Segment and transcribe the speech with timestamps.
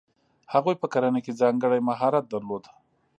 [0.53, 2.63] هغوی په کرنه کې ځانګړی مهارت درلود.